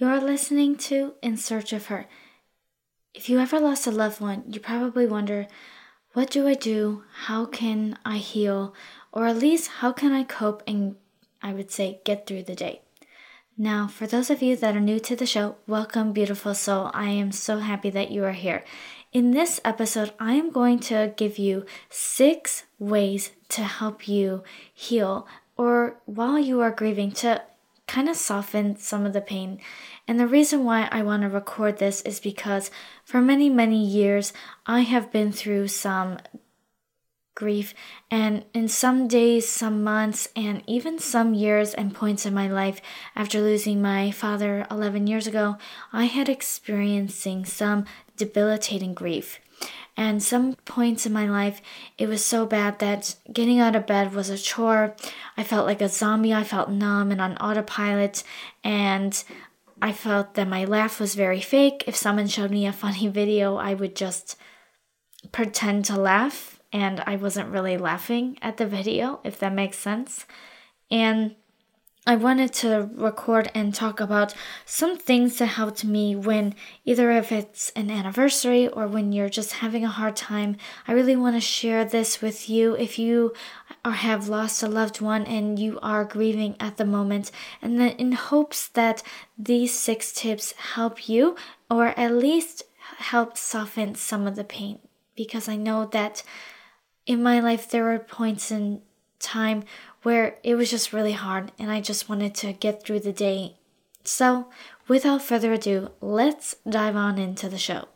You're 0.00 0.20
listening 0.20 0.76
to 0.76 1.14
In 1.22 1.36
Search 1.36 1.72
of 1.72 1.86
Her. 1.86 2.06
If 3.14 3.28
you 3.28 3.40
ever 3.40 3.58
lost 3.58 3.84
a 3.84 3.90
loved 3.90 4.20
one, 4.20 4.44
you 4.46 4.60
probably 4.60 5.06
wonder, 5.06 5.48
what 6.12 6.30
do 6.30 6.46
I 6.46 6.54
do? 6.54 7.02
How 7.24 7.46
can 7.46 7.98
I 8.04 8.18
heal? 8.18 8.76
Or 9.10 9.26
at 9.26 9.38
least, 9.38 9.68
how 9.82 9.90
can 9.90 10.12
I 10.12 10.22
cope 10.22 10.62
and, 10.68 10.94
I 11.42 11.52
would 11.52 11.72
say, 11.72 12.00
get 12.04 12.28
through 12.28 12.44
the 12.44 12.54
day? 12.54 12.82
Now, 13.56 13.88
for 13.88 14.06
those 14.06 14.30
of 14.30 14.40
you 14.40 14.54
that 14.54 14.76
are 14.76 14.80
new 14.80 15.00
to 15.00 15.16
the 15.16 15.26
show, 15.26 15.56
welcome, 15.66 16.12
beautiful 16.12 16.54
soul. 16.54 16.92
I 16.94 17.08
am 17.08 17.32
so 17.32 17.58
happy 17.58 17.90
that 17.90 18.12
you 18.12 18.22
are 18.22 18.38
here. 18.38 18.64
In 19.12 19.32
this 19.32 19.60
episode, 19.64 20.12
I 20.20 20.34
am 20.34 20.52
going 20.52 20.78
to 20.90 21.12
give 21.16 21.38
you 21.38 21.66
six 21.90 22.62
ways 22.78 23.32
to 23.48 23.64
help 23.64 24.06
you 24.06 24.44
heal 24.72 25.26
or 25.56 25.98
while 26.06 26.38
you 26.38 26.60
are 26.60 26.70
grieving 26.70 27.10
to 27.10 27.42
kind 27.88 28.08
of 28.08 28.16
soften 28.16 28.76
some 28.76 29.04
of 29.04 29.12
the 29.12 29.20
pain. 29.20 29.58
And 30.06 30.20
the 30.20 30.28
reason 30.28 30.64
why 30.64 30.88
I 30.92 31.02
want 31.02 31.22
to 31.22 31.28
record 31.28 31.78
this 31.78 32.02
is 32.02 32.20
because 32.20 32.70
for 33.04 33.20
many, 33.20 33.48
many 33.48 33.84
years, 33.84 34.32
I 34.66 34.80
have 34.80 35.10
been 35.10 35.32
through 35.32 35.68
some 35.68 36.18
grief, 37.34 37.72
and 38.10 38.44
in 38.52 38.66
some 38.66 39.06
days, 39.06 39.48
some 39.48 39.84
months, 39.84 40.28
and 40.34 40.60
even 40.66 40.98
some 40.98 41.34
years 41.34 41.72
and 41.72 41.94
points 41.94 42.26
in 42.26 42.34
my 42.34 42.48
life 42.48 42.80
after 43.14 43.40
losing 43.40 43.80
my 43.80 44.10
father 44.10 44.66
11 44.70 45.06
years 45.06 45.28
ago, 45.28 45.56
I 45.92 46.06
had 46.06 46.28
experiencing 46.28 47.44
some 47.44 47.84
debilitating 48.16 48.92
grief. 48.92 49.38
And 49.98 50.22
some 50.22 50.54
points 50.64 51.06
in 51.06 51.12
my 51.12 51.28
life, 51.28 51.60
it 51.98 52.08
was 52.08 52.24
so 52.24 52.46
bad 52.46 52.78
that 52.78 53.16
getting 53.32 53.58
out 53.58 53.74
of 53.74 53.88
bed 53.88 54.14
was 54.14 54.30
a 54.30 54.38
chore. 54.38 54.94
I 55.36 55.42
felt 55.42 55.66
like 55.66 55.82
a 55.82 55.88
zombie. 55.88 56.32
I 56.32 56.44
felt 56.44 56.70
numb 56.70 57.10
and 57.10 57.20
on 57.20 57.36
autopilot. 57.38 58.22
And 58.62 59.22
I 59.82 59.90
felt 59.90 60.34
that 60.34 60.46
my 60.46 60.64
laugh 60.64 61.00
was 61.00 61.16
very 61.16 61.40
fake. 61.40 61.82
If 61.88 61.96
someone 61.96 62.28
showed 62.28 62.52
me 62.52 62.64
a 62.64 62.72
funny 62.72 63.08
video, 63.20 63.56
I 63.56 63.74
would 63.74 63.96
just 63.96 64.36
pretend 65.32 65.84
to 65.86 65.96
laugh. 65.96 66.60
And 66.72 67.02
I 67.04 67.16
wasn't 67.16 67.50
really 67.50 67.76
laughing 67.76 68.38
at 68.40 68.56
the 68.56 68.66
video, 68.66 69.18
if 69.24 69.40
that 69.40 69.52
makes 69.52 69.78
sense. 69.78 70.26
And 70.92 71.34
I 72.08 72.16
wanted 72.16 72.54
to 72.54 72.88
record 72.94 73.50
and 73.54 73.74
talk 73.74 74.00
about 74.00 74.32
some 74.64 74.96
things 74.96 75.36
that 75.36 75.44
helped 75.44 75.84
me 75.84 76.16
when 76.16 76.54
either 76.86 77.10
if 77.10 77.30
it's 77.30 77.68
an 77.76 77.90
anniversary 77.90 78.66
or 78.66 78.86
when 78.86 79.12
you're 79.12 79.28
just 79.28 79.52
having 79.52 79.84
a 79.84 79.88
hard 79.88 80.16
time. 80.16 80.56
I 80.86 80.92
really 80.92 81.16
want 81.16 81.36
to 81.36 81.40
share 81.42 81.84
this 81.84 82.22
with 82.22 82.48
you 82.48 82.74
if 82.76 82.98
you 82.98 83.34
or 83.84 83.90
have 83.90 84.26
lost 84.26 84.62
a 84.62 84.68
loved 84.68 85.02
one 85.02 85.26
and 85.26 85.58
you 85.58 85.78
are 85.82 86.02
grieving 86.06 86.56
at 86.58 86.78
the 86.78 86.86
moment 86.86 87.30
and 87.60 87.78
then 87.78 87.90
in 87.98 88.12
hopes 88.12 88.68
that 88.68 89.02
these 89.36 89.78
six 89.78 90.10
tips 90.10 90.52
help 90.52 91.10
you 91.10 91.36
or 91.70 91.88
at 91.88 92.14
least 92.14 92.62
help 92.96 93.36
soften 93.36 93.94
some 93.94 94.26
of 94.26 94.34
the 94.34 94.44
pain 94.44 94.78
because 95.14 95.46
I 95.46 95.56
know 95.56 95.84
that 95.84 96.22
in 97.04 97.22
my 97.22 97.38
life 97.38 97.68
there 97.68 97.84
were 97.84 97.98
points 97.98 98.50
in 98.50 98.80
time 99.18 99.64
where 100.02 100.36
it 100.42 100.54
was 100.54 100.70
just 100.70 100.92
really 100.92 101.12
hard 101.12 101.52
and 101.58 101.70
I 101.70 101.80
just 101.80 102.08
wanted 102.08 102.34
to 102.36 102.52
get 102.52 102.82
through 102.82 103.00
the 103.00 103.12
day. 103.12 103.56
So, 104.04 104.48
without 104.86 105.22
further 105.22 105.52
ado, 105.52 105.90
let's 106.00 106.56
dive 106.68 106.96
on 106.96 107.18
into 107.18 107.48
the 107.48 107.58
show. 107.58 107.88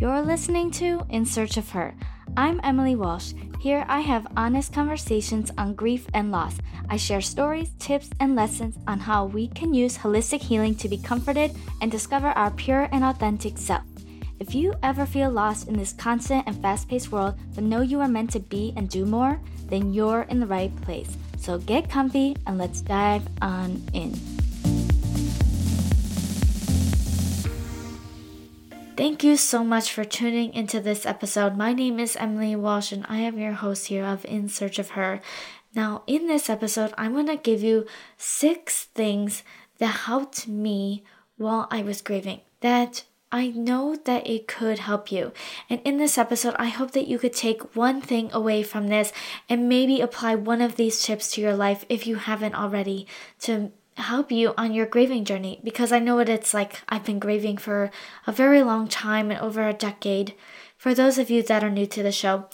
You're 0.00 0.22
listening 0.22 0.70
to 0.72 1.04
In 1.08 1.24
Search 1.24 1.56
of 1.56 1.70
Her. 1.70 1.94
I'm 2.36 2.60
Emily 2.62 2.94
Walsh. 2.94 3.32
Here 3.60 3.84
I 3.88 4.00
have 4.02 4.26
honest 4.36 4.72
conversations 4.72 5.50
on 5.56 5.74
grief 5.74 6.06
and 6.12 6.30
loss. 6.30 6.58
I 6.88 6.98
share 6.98 7.22
stories, 7.22 7.70
tips, 7.78 8.10
and 8.20 8.36
lessons 8.36 8.76
on 8.86 9.00
how 9.00 9.24
we 9.24 9.48
can 9.48 9.74
use 9.74 9.98
holistic 9.98 10.42
healing 10.42 10.74
to 10.76 10.88
be 10.88 10.98
comforted 10.98 11.56
and 11.80 11.90
discover 11.90 12.28
our 12.28 12.50
pure 12.52 12.88
and 12.92 13.02
authentic 13.02 13.58
self. 13.58 13.95
If 14.38 14.54
you 14.54 14.74
ever 14.82 15.06
feel 15.06 15.30
lost 15.30 15.66
in 15.66 15.78
this 15.78 15.94
constant 15.94 16.44
and 16.46 16.60
fast 16.60 16.88
paced 16.88 17.10
world 17.10 17.36
but 17.54 17.64
know 17.64 17.80
you 17.80 18.00
are 18.00 18.08
meant 18.08 18.30
to 18.32 18.40
be 18.40 18.74
and 18.76 18.88
do 18.88 19.06
more, 19.06 19.40
then 19.68 19.94
you're 19.94 20.22
in 20.28 20.40
the 20.40 20.46
right 20.46 20.74
place. 20.82 21.16
So 21.38 21.58
get 21.58 21.88
comfy 21.88 22.36
and 22.46 22.58
let's 22.58 22.82
dive 22.82 23.22
on 23.40 23.82
in. 23.94 24.12
Thank 28.94 29.24
you 29.24 29.36
so 29.36 29.64
much 29.64 29.92
for 29.92 30.04
tuning 30.04 30.52
into 30.52 30.80
this 30.80 31.06
episode. 31.06 31.56
My 31.56 31.72
name 31.72 31.98
is 31.98 32.16
Emily 32.16 32.56
Walsh 32.56 32.92
and 32.92 33.06
I 33.08 33.18
am 33.18 33.38
your 33.38 33.52
host 33.52 33.86
here 33.86 34.04
of 34.04 34.24
In 34.26 34.48
Search 34.50 34.78
of 34.78 34.90
Her. 34.90 35.20
Now, 35.74 36.02
in 36.06 36.26
this 36.26 36.50
episode, 36.50 36.92
I'm 36.98 37.12
going 37.12 37.26
to 37.26 37.36
give 37.36 37.62
you 37.62 37.86
six 38.16 38.84
things 38.84 39.42
that 39.78 40.06
helped 40.08 40.46
me 40.46 41.04
while 41.36 41.68
I 41.70 41.82
was 41.82 42.00
grieving 42.02 42.40
that 42.60 43.04
I 43.32 43.48
know 43.48 43.96
that 44.04 44.26
it 44.26 44.46
could 44.46 44.78
help 44.78 45.10
you. 45.10 45.32
And 45.68 45.80
in 45.84 45.98
this 45.98 46.16
episode, 46.16 46.54
I 46.58 46.66
hope 46.66 46.92
that 46.92 47.08
you 47.08 47.18
could 47.18 47.32
take 47.32 47.74
one 47.74 48.00
thing 48.00 48.30
away 48.32 48.62
from 48.62 48.88
this 48.88 49.12
and 49.48 49.68
maybe 49.68 50.00
apply 50.00 50.36
one 50.36 50.62
of 50.62 50.76
these 50.76 51.02
tips 51.02 51.32
to 51.32 51.40
your 51.40 51.56
life 51.56 51.84
if 51.88 52.06
you 52.06 52.16
haven't 52.16 52.54
already 52.54 53.06
to 53.40 53.72
help 53.96 54.30
you 54.30 54.54
on 54.56 54.74
your 54.74 54.86
grieving 54.86 55.24
journey 55.24 55.60
because 55.64 55.90
I 55.90 55.98
know 55.98 56.16
what 56.16 56.28
it's 56.28 56.54
like. 56.54 56.82
I've 56.88 57.04
been 57.04 57.18
grieving 57.18 57.56
for 57.56 57.90
a 58.26 58.32
very 58.32 58.62
long 58.62 58.88
time 58.88 59.30
and 59.30 59.40
over 59.40 59.66
a 59.66 59.72
decade. 59.72 60.34
For 60.76 60.94
those 60.94 61.18
of 61.18 61.30
you 61.30 61.42
that 61.42 61.64
are 61.64 61.70
new 61.70 61.86
to 61.86 62.02
the 62.02 62.12
show, 62.12 62.48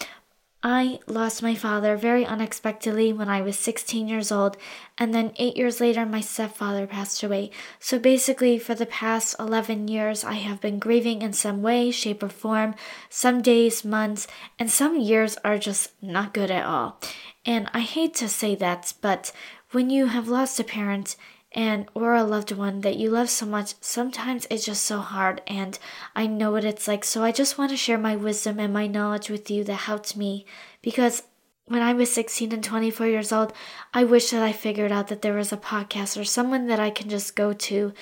I 0.64 1.00
lost 1.08 1.42
my 1.42 1.56
father 1.56 1.96
very 1.96 2.24
unexpectedly 2.24 3.12
when 3.12 3.28
I 3.28 3.42
was 3.42 3.58
16 3.58 4.06
years 4.06 4.30
old, 4.30 4.56
and 4.96 5.12
then 5.12 5.32
eight 5.36 5.56
years 5.56 5.80
later, 5.80 6.06
my 6.06 6.20
stepfather 6.20 6.86
passed 6.86 7.20
away. 7.24 7.50
So 7.80 7.98
basically, 7.98 8.60
for 8.60 8.76
the 8.76 8.86
past 8.86 9.34
11 9.40 9.88
years, 9.88 10.22
I 10.22 10.34
have 10.34 10.60
been 10.60 10.78
grieving 10.78 11.20
in 11.20 11.32
some 11.32 11.62
way, 11.62 11.90
shape, 11.90 12.22
or 12.22 12.28
form. 12.28 12.76
Some 13.10 13.42
days, 13.42 13.84
months, 13.84 14.28
and 14.56 14.70
some 14.70 15.00
years 15.00 15.36
are 15.44 15.58
just 15.58 15.90
not 16.00 16.32
good 16.32 16.50
at 16.50 16.64
all. 16.64 17.00
And 17.44 17.68
I 17.74 17.80
hate 17.80 18.14
to 18.14 18.28
say 18.28 18.54
that, 18.54 18.94
but 19.00 19.32
when 19.72 19.90
you 19.90 20.06
have 20.06 20.28
lost 20.28 20.60
a 20.60 20.64
parent, 20.64 21.16
and 21.54 21.86
or 21.94 22.14
a 22.14 22.24
loved 22.24 22.52
one 22.52 22.80
that 22.80 22.96
you 22.96 23.10
love 23.10 23.28
so 23.28 23.46
much 23.46 23.74
sometimes 23.80 24.46
it's 24.50 24.64
just 24.64 24.84
so 24.84 24.98
hard 24.98 25.42
and 25.46 25.78
i 26.14 26.26
know 26.26 26.50
what 26.50 26.64
it's 26.64 26.88
like 26.88 27.04
so 27.04 27.22
i 27.22 27.32
just 27.32 27.58
want 27.58 27.70
to 27.70 27.76
share 27.76 27.98
my 27.98 28.16
wisdom 28.16 28.58
and 28.58 28.72
my 28.72 28.86
knowledge 28.86 29.28
with 29.28 29.50
you 29.50 29.62
that 29.64 29.74
helped 29.74 30.16
me 30.16 30.44
because 30.80 31.22
when 31.66 31.82
i 31.82 31.92
was 31.92 32.12
16 32.12 32.52
and 32.52 32.64
24 32.64 33.06
years 33.06 33.32
old 33.32 33.52
i 33.92 34.02
wish 34.02 34.30
that 34.30 34.42
i 34.42 34.52
figured 34.52 34.92
out 34.92 35.08
that 35.08 35.22
there 35.22 35.34
was 35.34 35.52
a 35.52 35.56
podcast 35.56 36.20
or 36.20 36.24
someone 36.24 36.66
that 36.66 36.80
i 36.80 36.90
can 36.90 37.08
just 37.08 37.36
go 37.36 37.52
to 37.52 37.92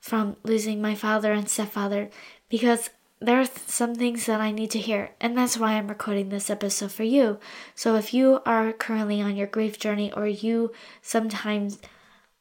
from 0.00 0.36
losing 0.42 0.80
my 0.80 0.94
father 0.94 1.32
and 1.32 1.48
stepfather 1.48 2.10
because 2.48 2.90
there 3.22 3.40
are 3.40 3.46
some 3.66 3.94
things 3.94 4.26
that 4.26 4.40
I 4.40 4.50
need 4.50 4.72
to 4.72 4.80
hear, 4.80 5.12
and 5.20 5.38
that's 5.38 5.56
why 5.56 5.74
I'm 5.74 5.86
recording 5.86 6.28
this 6.28 6.50
episode 6.50 6.90
for 6.90 7.04
you. 7.04 7.38
So, 7.76 7.94
if 7.94 8.12
you 8.12 8.40
are 8.44 8.72
currently 8.72 9.22
on 9.22 9.36
your 9.36 9.46
grief 9.46 9.78
journey, 9.78 10.12
or 10.12 10.26
you 10.26 10.72
sometimes 11.02 11.78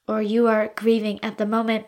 or 0.08 0.22
you 0.22 0.48
are 0.48 0.72
grieving 0.76 1.20
at 1.24 1.38
the 1.38 1.46
moment, 1.46 1.86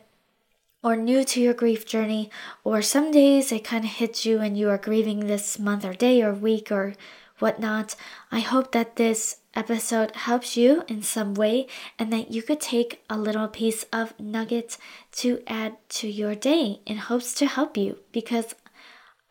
or 0.84 0.96
new 0.96 1.24
to 1.24 1.42
your 1.42 1.54
grief 1.54 1.86
journey, 1.86 2.30
or 2.64 2.82
some 2.82 3.12
days 3.12 3.52
it 3.52 3.64
kind 3.64 3.86
of 3.86 3.92
hits 3.92 4.26
you 4.26 4.40
and 4.40 4.58
you 4.58 4.70
are 4.70 4.78
grieving 4.78 5.28
this 5.28 5.58
month 5.58 5.86
or 5.86 5.94
day 5.94 6.22
or 6.22 6.34
week 6.34 6.72
or 6.72 6.94
whatnot, 7.40 7.96
I 8.32 8.40
hope 8.40 8.72
that 8.72 8.96
this 8.96 9.38
episode 9.56 10.16
helps 10.16 10.58
you 10.58 10.84
in 10.88 11.02
some 11.02 11.34
way 11.34 11.68
and 12.00 12.12
that 12.12 12.32
you 12.32 12.42
could 12.42 12.60
take 12.60 13.04
a 13.10 13.18
little 13.18 13.48
piece 13.48 13.84
of 13.94 14.18
nugget 14.20 14.78
to 15.14 15.42
add 15.48 15.78
to 15.90 16.08
your 16.08 16.36
day 16.36 16.80
in 16.86 16.98
hopes 16.98 17.34
to 17.36 17.46
help 17.46 17.78
you. 17.78 18.00
Because 18.12 18.56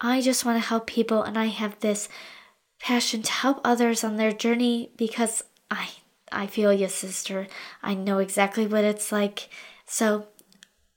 I 0.01 0.21
just 0.21 0.45
want 0.45 0.61
to 0.61 0.69
help 0.69 0.87
people 0.87 1.23
and 1.23 1.39
I 1.39 1.47
have 1.47 1.79
this 1.81 2.09
passion 2.81 3.23
to 3.23 3.33
help 3.33 3.61
others 3.65 4.03
on 4.05 4.17
their 4.17 4.33
journey 4.33 4.91
because 4.97 5.43
I 5.71 5.91
I 6.33 6.47
feel 6.47 6.73
you, 6.73 6.89
sister. 6.89 7.47
I 7.83 7.95
know 7.95 8.19
exactly 8.19 8.67
what 8.67 8.85
it's 8.85 9.13
like. 9.13 9.49
So 9.87 10.27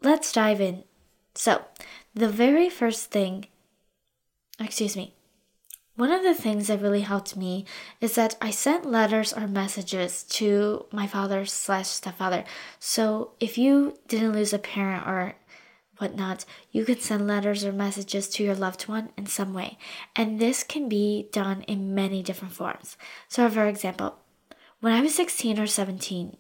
let's 0.02 0.32
dive 0.32 0.62
in. 0.62 0.84
So, 1.34 1.66
the 2.14 2.30
very 2.30 2.70
first 2.70 3.12
thing, 3.12 3.48
excuse 4.60 4.96
me, 4.96 5.14
one 5.96 6.12
of 6.12 6.24
the 6.24 6.34
things 6.34 6.68
that 6.68 6.82
really 6.82 7.02
helped 7.02 7.38
me 7.38 7.66
is 8.02 8.16
that 8.16 8.36
I 8.42 8.52
sent 8.52 8.86
letters 8.86 9.32
or 9.32 9.48
messages 9.48 10.24
to 10.24 10.86
my 10.92 11.08
father 11.08 11.46
slash 11.46 11.88
stepfather. 11.88 12.44
So 12.80 13.32
if 13.40 13.58
you 13.58 13.98
didn't 14.08 14.34
lose 14.34 14.52
a 14.52 14.60
parent 14.60 15.08
or 15.08 15.36
whatnot, 15.98 16.44
you 16.72 16.84
can 16.84 17.00
send 17.00 17.28
letters 17.28 17.64
or 17.64 17.72
messages 17.72 18.28
to 18.30 18.44
your 18.44 18.56
loved 18.56 18.90
one 18.90 19.10
in 19.18 19.26
some 19.26 19.54
way. 19.54 19.78
And 20.18 20.40
this 20.40 20.64
can 20.64 20.90
be 20.90 21.30
done 21.32 21.62
in 21.62 21.96
many 21.96 22.22
different 22.22 22.54
forms. 22.54 22.98
So, 23.30 23.50
for 23.50 23.66
example, 23.66 24.18
when 24.86 24.94
I 24.94 25.02
was 25.02 25.16
16 25.16 25.58
or 25.58 25.66
17, 25.66 26.38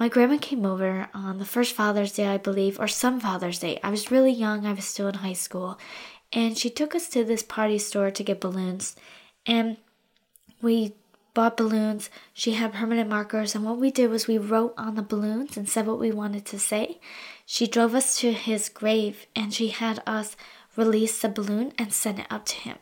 my 0.00 0.08
grandma 0.08 0.36
came 0.36 0.66
over 0.66 1.08
on 1.14 1.38
the 1.38 1.44
first 1.44 1.76
Father's 1.76 2.10
Day, 2.10 2.26
I 2.26 2.38
believe, 2.38 2.80
or 2.80 2.88
some 2.88 3.20
Father's 3.20 3.60
Day. 3.60 3.78
I 3.84 3.90
was 3.90 4.10
really 4.10 4.32
young, 4.32 4.66
I 4.66 4.72
was 4.72 4.84
still 4.84 5.06
in 5.06 5.14
high 5.14 5.34
school, 5.34 5.78
and 6.32 6.58
she 6.58 6.70
took 6.70 6.96
us 6.96 7.08
to 7.10 7.22
this 7.22 7.44
party 7.44 7.78
store 7.78 8.10
to 8.10 8.24
get 8.24 8.40
balloons. 8.40 8.96
And 9.46 9.76
we 10.60 10.94
bought 11.34 11.56
balloons. 11.56 12.10
She 12.32 12.54
had 12.54 12.72
permanent 12.72 13.08
markers, 13.08 13.54
and 13.54 13.64
what 13.64 13.78
we 13.78 13.92
did 13.92 14.10
was 14.10 14.26
we 14.26 14.38
wrote 14.38 14.74
on 14.76 14.96
the 14.96 15.02
balloons 15.02 15.56
and 15.56 15.68
said 15.68 15.86
what 15.86 16.00
we 16.00 16.10
wanted 16.10 16.44
to 16.46 16.58
say. 16.58 16.98
She 17.46 17.68
drove 17.68 17.94
us 17.94 18.18
to 18.18 18.32
his 18.32 18.68
grave, 18.68 19.28
and 19.36 19.54
she 19.54 19.68
had 19.68 20.02
us 20.04 20.34
release 20.74 21.22
the 21.22 21.28
balloon 21.28 21.72
and 21.78 21.92
send 21.92 22.18
it 22.18 22.26
up 22.28 22.44
to 22.46 22.56
him. 22.56 22.78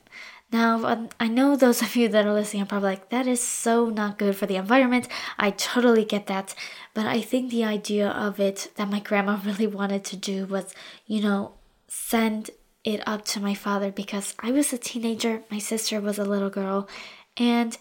Now, 0.53 0.85
um, 0.85 1.09
I 1.19 1.29
know 1.29 1.57
those 1.57 1.81
of 1.81 1.97
you 1.97 2.09
that 2.09 2.27
are 2.27 2.33
listening 2.33 2.63
are 2.63 2.67
probably 2.67 2.91
like, 2.91 3.09
that 3.09 3.27
is 3.27 3.41
so 3.41 3.89
not 3.89 4.19
good 4.19 4.37
for 4.37 4.45
the 4.45 4.57
environment. 4.57 5.09
I 5.39 5.51
totally 5.51 6.05
get 6.05 6.27
that. 6.27 6.55
But 6.93 7.07
I 7.07 7.23
think 7.23 7.51
the 7.51 7.65
idea 7.65 8.09
of 8.09 8.39
it 8.39 8.71
that 8.77 8.91
my 8.91 9.01
grandma 9.01 9.41
really 9.45 9.67
wanted 9.67 10.05
to 10.05 10.17
do 10.17 10.45
was, 10.45 10.75
you 11.07 11.23
know, 11.23 11.55
send 11.89 12.51
it 12.85 13.03
up 13.07 13.25
to 13.25 13.41
my 13.41 13.55
father 13.55 13.91
because 13.91 14.35
I 14.41 14.51
was 14.51 14.73
a 14.73 14.79
teenager, 14.79 15.43
my 15.51 15.59
sister 15.59 16.01
was 16.01 16.19
a 16.19 16.25
little 16.25 16.51
girl, 16.51 16.89
and 17.37 17.79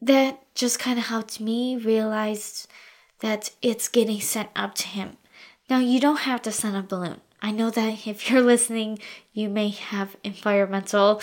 that 0.00 0.42
just 0.54 0.78
kind 0.78 0.98
of 0.98 1.06
helped 1.06 1.40
me 1.40 1.76
realize 1.76 2.66
that 3.20 3.50
it's 3.60 3.88
getting 3.88 4.20
sent 4.20 4.48
up 4.56 4.74
to 4.76 4.88
him. 4.88 5.18
Now, 5.68 5.78
you 5.78 6.00
don't 6.00 6.20
have 6.20 6.42
to 6.42 6.52
send 6.52 6.76
a 6.76 6.82
balloon. 6.82 7.20
I 7.42 7.52
know 7.52 7.70
that 7.70 8.06
if 8.06 8.30
you're 8.30 8.40
listening, 8.54 8.98
you 9.32 9.48
may 9.48 9.68
have 9.68 10.16
environmental 10.24 11.20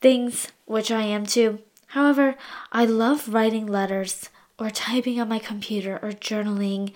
things, 0.00 0.48
which 0.64 0.90
I 0.90 1.02
am 1.02 1.26
too. 1.26 1.60
However, 1.88 2.36
I 2.72 2.84
love 2.84 3.32
writing 3.32 3.66
letters 3.66 4.28
or 4.58 4.70
typing 4.70 5.20
on 5.20 5.28
my 5.28 5.38
computer 5.38 5.98
or 6.02 6.10
journaling 6.10 6.92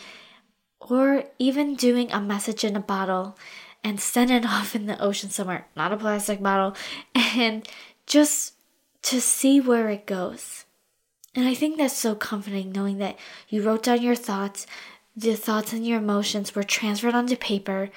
or 0.81 1.25
even 1.39 1.75
doing 1.75 2.11
a 2.11 2.21
message 2.21 2.65
in 2.65 2.77
a 2.77 2.81
bottle 2.81 3.39
and 3.85 4.01
send 4.01 4.31
it 4.31 4.47
off 4.47 4.75
in 4.75 4.87
the 4.87 5.01
ocean 5.01 5.31
somewhere, 5.31 5.67
not 5.77 5.93
a 5.93 5.97
plastic 5.97 6.43
bottle, 6.43 6.77
and 7.15 7.69
just 8.07 8.55
to 9.03 9.21
see 9.21 9.61
where 9.61 9.89
it 9.89 10.07
goes. 10.07 10.65
And 11.35 11.47
I 11.47 11.55
think 11.55 11.77
that's 11.77 11.97
so 11.97 12.15
comforting 12.15 12.73
knowing 12.73 12.99
that 12.99 13.17
you 13.49 13.63
wrote 13.63 13.85
down 13.85 14.03
your 14.03 14.17
thoughts, 14.17 14.67
the 15.17 15.37
thoughts 15.37 15.73
and 15.73 15.87
your 15.87 15.99
emotions 15.99 16.55
were 16.55 16.65
transferred 16.65 17.15
onto 17.15 17.37
paper, 17.37 17.91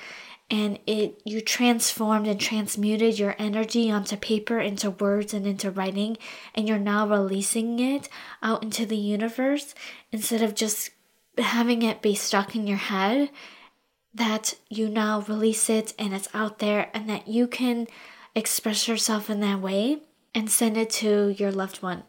and 0.49 0.79
it 0.85 1.21
you 1.25 1.41
transformed 1.41 2.27
and 2.27 2.39
transmuted 2.39 3.17
your 3.17 3.35
energy 3.39 3.89
onto 3.89 4.17
paper 4.17 4.59
into 4.59 4.91
words 4.91 5.33
and 5.33 5.47
into 5.47 5.71
writing 5.71 6.17
and 6.53 6.67
you're 6.67 6.77
now 6.77 7.07
releasing 7.07 7.79
it 7.79 8.09
out 8.41 8.63
into 8.63 8.85
the 8.85 8.97
universe 8.97 9.73
instead 10.11 10.41
of 10.41 10.55
just 10.55 10.91
having 11.37 11.81
it 11.81 12.01
be 12.01 12.13
stuck 12.13 12.55
in 12.55 12.67
your 12.67 12.77
head 12.77 13.29
that 14.13 14.53
you 14.69 14.87
now 14.87 15.21
release 15.21 15.69
it 15.69 15.93
and 15.97 16.13
it's 16.13 16.29
out 16.33 16.59
there 16.59 16.89
and 16.93 17.09
that 17.09 17.27
you 17.27 17.47
can 17.47 17.87
express 18.35 18.87
yourself 18.87 19.29
in 19.29 19.39
that 19.39 19.59
way 19.59 19.99
and 20.35 20.49
send 20.49 20.77
it 20.77 20.89
to 20.89 21.35
your 21.37 21.51
loved 21.51 21.81
one 21.81 22.03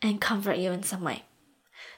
and 0.00 0.20
comfort 0.20 0.58
you 0.58 0.70
in 0.72 0.82
some 0.82 1.02
way. 1.02 1.22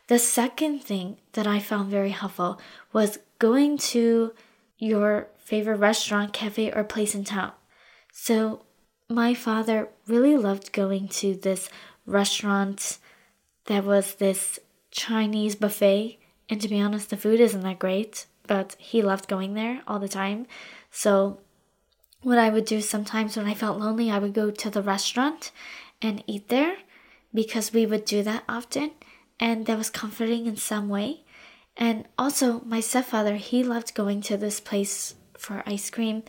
The 0.09 0.19
second 0.19 0.81
thing 0.81 1.19
that 1.33 1.47
I 1.47 1.61
found 1.61 1.91
very 1.91 2.11
helpful 2.11 2.61
was 2.93 3.19
going 3.39 3.79
to 3.79 4.35
your 4.79 5.29
favorite 5.39 5.79
restaurant, 5.79 6.33
cafe, 6.33 6.73
or 6.73 6.85
place 6.85 7.15
in 7.15 7.25
town. 7.25 7.53
So, 8.13 8.63
my 9.09 9.35
father 9.35 9.89
really 10.07 10.37
loved 10.37 10.73
going 10.73 11.09
to 11.09 11.35
this 11.35 11.69
restaurant 12.07 12.99
that 13.67 13.85
was 13.85 14.15
this 14.15 14.59
Chinese 14.91 15.57
buffet. 15.57 16.19
And 16.49 16.61
to 16.61 16.69
be 16.69 16.81
honest, 16.81 17.11
the 17.11 17.17
food 17.17 17.41
isn't 17.41 17.63
that 17.63 17.79
great 17.79 18.27
but 18.47 18.77
he 18.79 19.03
loved 19.03 19.29
going 19.29 19.55
there 19.55 19.83
all 19.87 19.99
the 19.99 20.09
time. 20.09 20.47
So, 20.91 21.41
what 22.23 22.39
I 22.39 22.49
would 22.49 22.65
do 22.65 22.81
sometimes 22.81 23.37
when 23.37 23.47
I 23.47 23.55
felt 23.55 23.79
lonely, 23.79 24.11
I 24.11 24.19
would 24.19 24.33
go 24.33 24.51
to 24.51 24.71
the 24.71 24.83
restaurant 24.83 25.51
and 26.01 26.25
eat 26.27 26.49
there 26.49 26.77
because 27.35 27.73
we 27.73 27.85
would 27.85 28.05
do 28.05 28.23
that 28.23 28.45
often, 28.49 28.93
and 29.39 29.67
that 29.67 29.77
was 29.77 29.91
comforting 29.91 30.47
in 30.47 30.57
some 30.57 30.89
way. 30.89 31.24
And 31.77 32.07
also, 32.19 32.61
my 32.65 32.81
stepfather, 32.81 33.37
he 33.37 33.65
loved 33.65 33.95
going 33.95 34.21
to 34.23 34.37
this 34.37 34.61
place 34.61 35.15
for 35.37 35.63
ice 35.67 35.91
cream, 35.91 36.23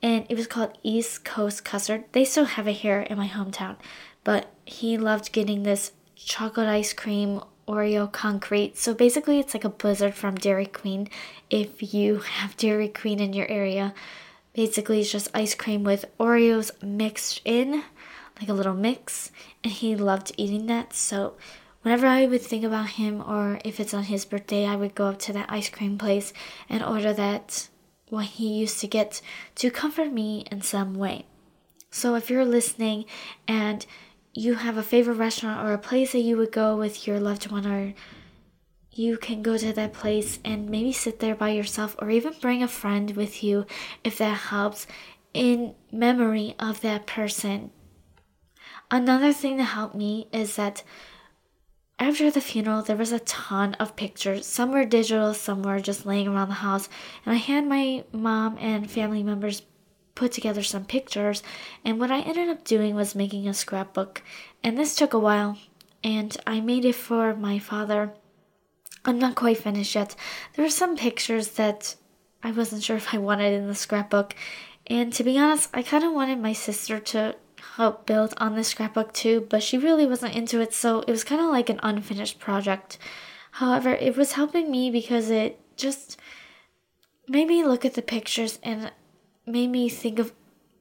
and 0.00 0.24
it 0.28 0.36
was 0.36 0.46
called 0.46 0.78
East 0.82 1.24
Coast 1.24 1.64
Custard. 1.64 2.04
They 2.12 2.24
still 2.24 2.44
have 2.44 2.68
it 2.68 2.74
here 2.74 3.00
in 3.00 3.18
my 3.18 3.28
hometown, 3.28 3.76
but 4.24 4.50
he 4.64 4.96
loved 4.96 5.32
getting 5.32 5.62
this 5.62 5.92
chocolate 6.14 6.68
ice 6.68 6.92
cream 6.92 7.42
Oreo 7.66 8.10
concrete. 8.10 8.76
So 8.76 8.94
basically, 8.94 9.38
it's 9.38 9.54
like 9.54 9.64
a 9.64 9.68
blizzard 9.68 10.14
from 10.14 10.34
Dairy 10.34 10.66
Queen 10.66 11.08
if 11.50 11.94
you 11.94 12.18
have 12.38 12.56
Dairy 12.56 12.88
Queen 12.88 13.20
in 13.20 13.32
your 13.32 13.50
area. 13.50 13.94
Basically, 14.52 15.00
it's 15.00 15.10
just 15.10 15.30
ice 15.34 15.54
cream 15.54 15.82
with 15.82 16.04
Oreos 16.18 16.70
mixed 16.82 17.40
in, 17.44 17.82
like 18.38 18.48
a 18.48 18.52
little 18.52 18.74
mix. 18.74 19.30
And 19.64 19.72
he 19.72 19.96
loved 19.96 20.32
eating 20.36 20.66
that. 20.66 20.92
So 20.92 21.34
whenever 21.82 22.06
I 22.06 22.26
would 22.26 22.42
think 22.42 22.64
about 22.64 22.90
him, 22.90 23.22
or 23.22 23.58
if 23.64 23.78
it's 23.78 23.94
on 23.94 24.04
his 24.04 24.24
birthday, 24.24 24.66
I 24.66 24.76
would 24.76 24.94
go 24.94 25.06
up 25.06 25.18
to 25.20 25.32
that 25.34 25.52
ice 25.52 25.68
cream 25.68 25.98
place 25.98 26.32
and 26.68 26.82
order 26.82 27.12
that 27.12 27.68
what 28.08 28.26
he 28.26 28.48
used 28.54 28.80
to 28.80 28.86
get 28.86 29.20
to 29.56 29.70
comfort 29.70 30.12
me 30.12 30.44
in 30.50 30.62
some 30.62 30.94
way. 30.94 31.26
So 31.90 32.14
if 32.14 32.30
you're 32.30 32.44
listening 32.44 33.04
and 33.46 33.84
you 34.34 34.54
have 34.54 34.76
a 34.76 34.82
favorite 34.82 35.14
restaurant 35.16 35.66
or 35.66 35.72
a 35.72 35.78
place 35.78 36.12
that 36.12 36.20
you 36.20 36.36
would 36.36 36.52
go 36.52 36.76
with 36.76 37.06
your 37.06 37.20
loved 37.20 37.50
one 37.50 37.66
or 37.66 37.94
you 38.90 39.16
can 39.16 39.42
go 39.42 39.56
to 39.56 39.72
that 39.72 39.92
place 39.92 40.38
and 40.44 40.68
maybe 40.68 40.92
sit 40.92 41.20
there 41.20 41.34
by 41.34 41.50
yourself 41.50 41.96
or 41.98 42.10
even 42.10 42.34
bring 42.40 42.62
a 42.62 42.68
friend 42.68 43.16
with 43.16 43.42
you 43.42 43.66
if 44.04 44.18
that 44.18 44.36
helps 44.36 44.86
in 45.32 45.74
memory 45.90 46.54
of 46.58 46.80
that 46.82 47.06
person. 47.06 47.70
Another 48.90 49.32
thing 49.32 49.56
that 49.56 49.64
helped 49.64 49.94
me 49.94 50.28
is 50.32 50.56
that 50.56 50.82
after 52.02 52.30
the 52.30 52.40
funeral, 52.40 52.82
there 52.82 52.96
was 52.96 53.12
a 53.12 53.20
ton 53.20 53.74
of 53.74 53.96
pictures. 53.96 54.46
Some 54.46 54.72
were 54.72 54.84
digital, 54.84 55.34
some 55.34 55.62
were 55.62 55.80
just 55.80 56.04
laying 56.04 56.28
around 56.28 56.48
the 56.48 56.54
house. 56.54 56.88
And 57.24 57.34
I 57.34 57.38
had 57.38 57.66
my 57.66 58.04
mom 58.12 58.58
and 58.60 58.90
family 58.90 59.22
members 59.22 59.62
put 60.14 60.32
together 60.32 60.62
some 60.62 60.84
pictures, 60.84 61.42
and 61.84 61.98
what 61.98 62.10
I 62.10 62.20
ended 62.20 62.48
up 62.48 62.64
doing 62.64 62.94
was 62.94 63.14
making 63.14 63.48
a 63.48 63.54
scrapbook. 63.54 64.22
And 64.62 64.76
this 64.76 64.94
took 64.94 65.14
a 65.14 65.18
while, 65.18 65.58
and 66.04 66.36
I 66.46 66.60
made 66.60 66.84
it 66.84 66.94
for 66.94 67.34
my 67.34 67.58
father. 67.58 68.12
I'm 69.04 69.18
not 69.18 69.34
quite 69.34 69.58
finished 69.58 69.94
yet. 69.94 70.14
There 70.54 70.64
were 70.64 70.70
some 70.70 70.96
pictures 70.96 71.48
that 71.52 71.96
I 72.42 72.50
wasn't 72.50 72.82
sure 72.82 72.96
if 72.96 73.14
I 73.14 73.18
wanted 73.18 73.54
in 73.54 73.68
the 73.68 73.74
scrapbook, 73.74 74.34
and 74.86 75.12
to 75.14 75.24
be 75.24 75.38
honest, 75.38 75.70
I 75.72 75.82
kind 75.82 76.04
of 76.04 76.12
wanted 76.12 76.40
my 76.40 76.52
sister 76.52 76.98
to 76.98 77.36
help 77.76 78.06
build 78.06 78.34
on 78.36 78.54
the 78.54 78.64
scrapbook 78.64 79.12
too, 79.12 79.46
but 79.48 79.62
she 79.62 79.78
really 79.78 80.06
wasn't 80.06 80.34
into 80.34 80.60
it, 80.60 80.74
so 80.74 81.00
it 81.00 81.10
was 81.10 81.24
kind 81.24 81.40
of 81.40 81.48
like 81.48 81.68
an 81.68 81.80
unfinished 81.82 82.38
project. 82.38 82.98
However, 83.52 83.94
it 83.94 84.16
was 84.16 84.32
helping 84.32 84.70
me 84.70 84.90
because 84.90 85.30
it 85.30 85.60
just 85.76 86.18
made 87.28 87.48
me 87.48 87.64
look 87.64 87.84
at 87.84 87.94
the 87.94 88.02
pictures 88.02 88.58
and 88.62 88.92
made 89.46 89.68
me 89.68 89.88
think 89.88 90.18
of 90.18 90.32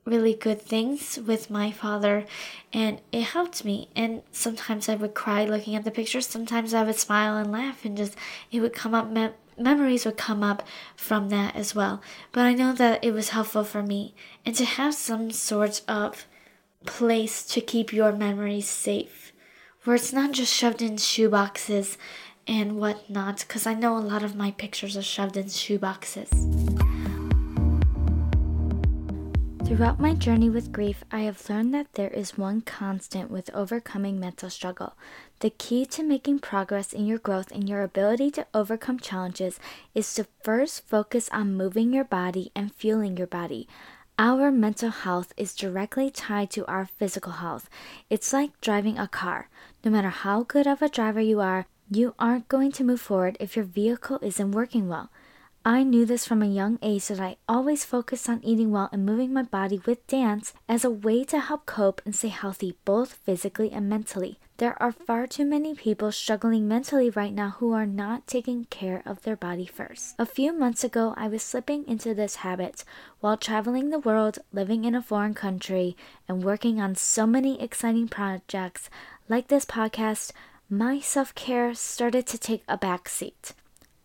really 0.06 0.34
good 0.34 0.62
things 0.62 1.20
with 1.28 1.50
my 1.50 1.72
father 1.72 2.26
and 2.74 3.00
it 3.12 3.22
helped 3.24 3.64
me. 3.64 3.88
And 3.96 4.24
sometimes 4.32 4.90
i 4.90 4.96
would 4.96 5.14
cry 5.14 5.46
looking 5.46 5.76
at 5.76 5.84
the 5.84 5.92
pictures 5.92 6.28
sometimes 6.28 6.74
i 6.74 6.84
would 6.84 6.96
smile 6.96 7.38
and 7.38 7.52
laugh 7.52 7.86
and 7.86 7.96
just 7.96 8.16
it 8.52 8.62
would 8.62 8.74
come 8.74 8.96
up 8.96 9.12
me- 9.12 9.30
memories 9.58 10.06
would 10.06 10.18
come 10.18 10.44
up 10.44 10.64
from 10.96 11.30
that 11.30 11.56
as 11.56 11.76
well. 11.76 12.02
But 12.32 12.46
i 12.46 12.54
know 12.54 12.74
that 12.74 13.04
it 13.04 13.14
was 13.14 13.30
helpful 13.30 13.64
for 13.64 13.84
me. 13.84 14.16
And 14.46 14.56
to 14.56 14.66
have 14.66 14.96
some 14.96 15.32
sort 15.32 15.82
of 15.88 16.26
place 16.86 17.44
to 17.44 17.62
keep 17.62 17.94
your 17.94 18.12
memories 18.12 18.68
safe 18.68 19.34
where 19.84 19.96
it's 19.96 20.14
not 20.14 20.32
just 20.32 20.54
shoved 20.54 20.82
in 20.82 20.94
shoeboxes 20.94 21.98
and 22.48 22.78
whatnot 22.78 23.40
because 23.48 23.66
i 23.66 23.74
know 23.74 23.98
a 23.98 24.00
lot 24.00 24.24
of 24.24 24.36
my 24.36 24.52
pictures 24.52 24.98
are 24.98 25.02
shoved 25.02 25.38
in 25.38 25.46
shoeboxes 25.46 26.30
Throughout 29.72 30.02
my 30.02 30.14
journey 30.14 30.50
with 30.50 30.74
grief, 30.74 31.06
I 31.14 31.22
have 31.22 31.50
learned 31.50 31.74
that 31.74 31.94
there 31.94 32.10
is 32.10 32.38
one 32.38 32.60
constant 32.60 33.32
with 33.32 33.50
overcoming 33.54 34.20
mental 34.20 34.50
struggle. 34.50 34.98
The 35.40 35.50
key 35.50 35.86
to 35.86 36.04
making 36.04 36.40
progress 36.40 36.92
in 36.92 37.08
your 37.08 37.20
growth 37.20 37.54
and 37.54 37.70
your 37.70 37.82
ability 37.82 38.32
to 38.32 38.48
overcome 38.54 39.00
challenges 39.00 39.62
is 39.96 40.14
to 40.16 40.28
first 40.44 40.86
focus 40.90 41.30
on 41.32 41.56
moving 41.56 41.94
your 41.94 42.04
body 42.04 42.52
and 42.54 42.76
feeling 42.76 43.16
your 43.16 43.28
body. 43.28 43.66
Our 44.20 44.52
mental 44.52 44.92
health 44.92 45.34
is 45.36 45.56
directly 45.56 46.12
tied 46.12 46.52
to 46.52 46.66
our 46.68 46.86
physical 46.86 47.34
health. 47.34 47.70
It's 48.10 48.34
like 48.34 48.60
driving 48.62 49.00
a 49.00 49.08
car. 49.08 49.50
No 49.84 49.92
matter 49.92 50.10
how 50.10 50.44
good 50.44 50.68
of 50.68 50.82
a 50.82 50.90
driver 50.90 51.22
you 51.22 51.40
are, 51.40 51.66
you 51.90 52.14
aren't 52.20 52.48
going 52.48 52.72
to 52.74 52.84
move 52.84 53.02
forward 53.02 53.36
if 53.40 53.56
your 53.56 53.66
vehicle 53.66 54.20
isn't 54.22 54.52
working 54.52 54.88
well. 54.88 55.10
I 55.66 55.84
knew 55.84 56.06
this 56.06 56.26
from 56.26 56.42
a 56.42 56.48
young 56.48 56.80
age 56.82 57.08
that 57.08 57.20
I 57.20 57.38
always 57.48 57.86
focused 57.86 58.28
on 58.28 58.44
eating 58.44 58.72
well 58.72 58.90
and 58.92 59.06
moving 59.06 59.32
my 59.32 59.44
body 59.44 59.80
with 59.86 60.08
dance 60.08 60.54
as 60.68 60.84
a 60.84 60.90
way 60.90 61.24
to 61.26 61.40
help 61.40 61.66
cope 61.66 62.02
and 62.04 62.16
stay 62.16 62.30
healthy 62.30 62.78
both 62.84 63.14
physically 63.14 63.72
and 63.72 63.88
mentally. 63.88 64.40
There 64.62 64.80
are 64.80 64.92
far 64.92 65.26
too 65.26 65.44
many 65.44 65.74
people 65.74 66.12
struggling 66.12 66.68
mentally 66.68 67.10
right 67.10 67.34
now 67.34 67.56
who 67.58 67.74
are 67.74 67.88
not 67.88 68.28
taking 68.28 68.66
care 68.66 69.02
of 69.08 69.24
their 69.24 69.36
body 69.36 69.66
first. 69.66 70.14
A 70.20 70.26
few 70.28 70.54
months 70.54 70.84
ago, 70.84 71.16
I 71.18 71.28
was 71.30 71.42
slipping 71.42 71.84
into 71.88 72.14
this 72.14 72.46
habit 72.46 72.84
while 73.22 73.38
traveling 73.38 73.90
the 73.90 73.98
world, 73.98 74.38
living 74.54 74.86
in 74.86 74.94
a 74.94 75.02
foreign 75.02 75.34
country, 75.34 75.98
and 76.28 76.44
working 76.44 76.80
on 76.80 76.94
so 76.94 77.26
many 77.26 77.60
exciting 77.60 78.08
projects 78.08 78.88
like 79.28 79.48
this 79.48 79.66
podcast, 79.66 80.32
my 80.70 81.00
self 81.00 81.34
care 81.34 81.74
started 81.74 82.28
to 82.28 82.38
take 82.38 82.62
a 82.68 82.78
back 82.78 83.10
seat. 83.10 83.54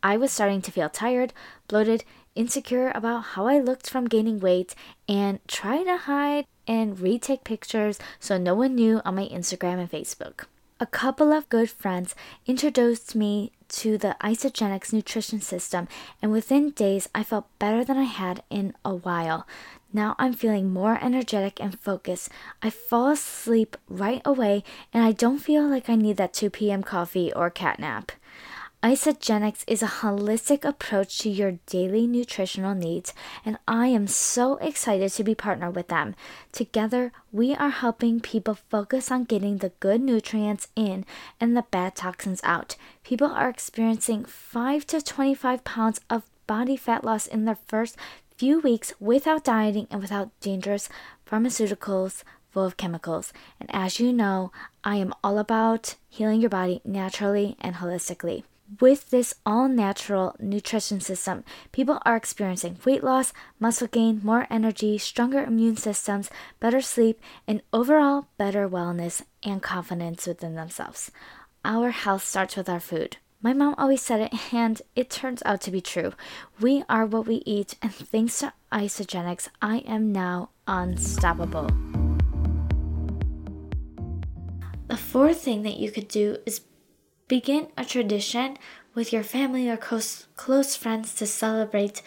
I 0.02 0.16
was 0.16 0.32
starting 0.32 0.62
to 0.62 0.72
feel 0.72 0.88
tired, 0.88 1.34
bloated, 1.68 2.02
insecure 2.34 2.92
about 2.94 3.36
how 3.36 3.46
I 3.46 3.58
looked 3.58 3.90
from 3.90 4.08
gaining 4.08 4.40
weight, 4.40 4.74
and 5.06 5.38
try 5.48 5.82
to 5.82 5.98
hide 5.98 6.46
and 6.66 7.00
retake 7.00 7.44
pictures 7.44 7.98
so 8.18 8.38
no 8.38 8.54
one 8.54 8.74
knew 8.74 9.00
on 9.04 9.14
my 9.14 9.26
Instagram 9.28 9.78
and 9.78 9.90
Facebook. 9.90 10.44
A 10.78 10.86
couple 10.86 11.32
of 11.32 11.48
good 11.48 11.70
friends 11.70 12.14
introduced 12.46 13.14
me 13.14 13.52
to 13.68 13.96
the 13.96 14.14
Isagenix 14.20 14.92
nutrition 14.92 15.40
system, 15.40 15.88
and 16.20 16.30
within 16.30 16.70
days, 16.70 17.08
I 17.14 17.22
felt 17.22 17.46
better 17.58 17.82
than 17.82 17.96
I 17.96 18.04
had 18.04 18.42
in 18.50 18.74
a 18.84 18.94
while. 18.94 19.46
Now 19.90 20.14
I'm 20.18 20.34
feeling 20.34 20.70
more 20.70 20.98
energetic 21.00 21.58
and 21.60 21.80
focused. 21.80 22.28
I 22.62 22.68
fall 22.68 23.08
asleep 23.08 23.78
right 23.88 24.20
away, 24.26 24.64
and 24.92 25.02
I 25.02 25.12
don't 25.12 25.38
feel 25.38 25.66
like 25.66 25.88
I 25.88 25.94
need 25.94 26.18
that 26.18 26.34
2 26.34 26.50
p.m. 26.50 26.82
coffee 26.82 27.32
or 27.32 27.48
cat 27.48 27.78
nap. 27.78 28.12
Isagenix 28.82 29.64
is 29.66 29.82
a 29.82 29.86
holistic 29.86 30.64
approach 30.64 31.18
to 31.18 31.28
your 31.28 31.58
daily 31.66 32.06
nutritional 32.06 32.74
needs, 32.74 33.12
and 33.44 33.58
I 33.66 33.88
am 33.88 34.06
so 34.06 34.58
excited 34.58 35.10
to 35.12 35.24
be 35.24 35.34
partnered 35.34 35.74
with 35.74 35.88
them. 35.88 36.14
Together, 36.52 37.10
we 37.32 37.54
are 37.54 37.70
helping 37.70 38.20
people 38.20 38.54
focus 38.54 39.10
on 39.10 39.24
getting 39.24 39.58
the 39.58 39.72
good 39.80 40.00
nutrients 40.00 40.68
in 40.76 41.04
and 41.40 41.56
the 41.56 41.64
bad 41.70 41.96
toxins 41.96 42.40
out. 42.44 42.76
People 43.02 43.28
are 43.28 43.48
experiencing 43.48 44.24
5 44.24 44.86
to 44.86 45.02
25 45.02 45.64
pounds 45.64 46.00
of 46.08 46.22
body 46.46 46.76
fat 46.76 47.02
loss 47.02 47.26
in 47.26 47.44
their 47.44 47.58
first 47.66 47.96
few 48.36 48.60
weeks 48.60 48.92
without 49.00 49.42
dieting 49.42 49.88
and 49.90 50.00
without 50.00 50.38
dangerous 50.40 50.88
pharmaceuticals 51.28 52.22
full 52.52 52.64
of 52.64 52.76
chemicals. 52.76 53.32
And 53.58 53.68
as 53.72 53.98
you 53.98 54.12
know, 54.12 54.52
I 54.84 54.96
am 54.96 55.12
all 55.24 55.38
about 55.38 55.96
healing 56.08 56.40
your 56.40 56.50
body 56.50 56.82
naturally 56.84 57.56
and 57.60 57.76
holistically. 57.76 58.44
With 58.80 59.10
this 59.10 59.32
all 59.46 59.68
natural 59.68 60.34
nutrition 60.40 61.00
system, 61.00 61.44
people 61.70 62.00
are 62.04 62.16
experiencing 62.16 62.78
weight 62.84 63.04
loss, 63.04 63.32
muscle 63.60 63.86
gain, 63.86 64.20
more 64.24 64.48
energy, 64.50 64.98
stronger 64.98 65.44
immune 65.44 65.76
systems, 65.76 66.30
better 66.58 66.80
sleep, 66.80 67.20
and 67.46 67.62
overall 67.72 68.26
better 68.38 68.68
wellness 68.68 69.22
and 69.44 69.62
confidence 69.62 70.26
within 70.26 70.56
themselves. 70.56 71.12
Our 71.64 71.90
health 71.90 72.24
starts 72.24 72.56
with 72.56 72.68
our 72.68 72.80
food. 72.80 73.18
My 73.40 73.52
mom 73.52 73.76
always 73.78 74.02
said 74.02 74.20
it, 74.20 74.52
and 74.52 74.82
it 74.96 75.10
turns 75.10 75.44
out 75.44 75.60
to 75.60 75.70
be 75.70 75.80
true. 75.80 76.12
We 76.60 76.82
are 76.88 77.06
what 77.06 77.28
we 77.28 77.44
eat, 77.46 77.76
and 77.80 77.94
thanks 77.94 78.40
to 78.40 78.52
Isagenix, 78.72 79.48
I 79.62 79.78
am 79.86 80.10
now 80.10 80.50
unstoppable. 80.66 81.70
The 84.88 84.96
fourth 84.96 85.40
thing 85.40 85.62
that 85.62 85.76
you 85.76 85.92
could 85.92 86.08
do 86.08 86.38
is 86.44 86.62
Begin 87.28 87.66
a 87.76 87.84
tradition 87.84 88.56
with 88.94 89.12
your 89.12 89.24
family 89.24 89.68
or 89.68 89.76
close, 89.76 90.28
close 90.36 90.76
friends 90.76 91.12
to 91.16 91.26
celebrate 91.26 92.00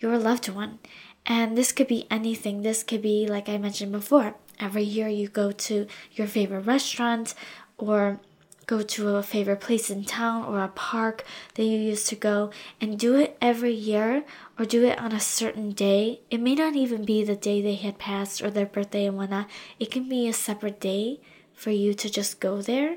your 0.00 0.18
loved 0.18 0.48
one. 0.48 0.80
And 1.24 1.56
this 1.56 1.70
could 1.70 1.86
be 1.86 2.08
anything. 2.10 2.62
This 2.62 2.82
could 2.82 3.00
be, 3.00 3.28
like 3.28 3.48
I 3.48 3.58
mentioned 3.58 3.92
before, 3.92 4.34
every 4.58 4.82
year 4.82 5.06
you 5.06 5.28
go 5.28 5.52
to 5.52 5.86
your 6.12 6.26
favorite 6.26 6.66
restaurant 6.66 7.34
or 7.78 8.18
go 8.66 8.82
to 8.82 9.16
a 9.16 9.22
favorite 9.22 9.60
place 9.60 9.88
in 9.88 10.04
town 10.04 10.44
or 10.44 10.62
a 10.62 10.68
park 10.68 11.24
that 11.54 11.64
you 11.64 11.78
used 11.78 12.08
to 12.08 12.16
go 12.16 12.50
and 12.80 12.98
do 12.98 13.14
it 13.14 13.36
every 13.40 13.72
year 13.72 14.24
or 14.58 14.64
do 14.64 14.84
it 14.84 14.98
on 14.98 15.12
a 15.12 15.20
certain 15.20 15.70
day. 15.70 16.22
It 16.28 16.40
may 16.40 16.56
not 16.56 16.74
even 16.74 17.04
be 17.04 17.22
the 17.22 17.36
day 17.36 17.62
they 17.62 17.74
had 17.74 17.98
passed 17.98 18.42
or 18.42 18.50
their 18.50 18.66
birthday 18.66 19.06
and 19.06 19.16
whatnot. 19.16 19.48
It 19.78 19.92
can 19.92 20.08
be 20.08 20.26
a 20.26 20.32
separate 20.32 20.80
day 20.80 21.20
for 21.52 21.70
you 21.70 21.94
to 21.94 22.10
just 22.10 22.40
go 22.40 22.62
there 22.62 22.96